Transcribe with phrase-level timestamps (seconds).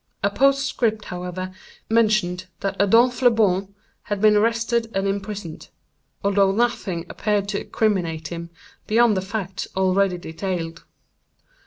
[0.23, 1.51] A postscript, however,
[1.87, 8.49] mentioned that Adolphe Le Bon had been arrested and imprisoned—although nothing appeared to criminate him,
[8.87, 10.85] beyond the facts already detailed.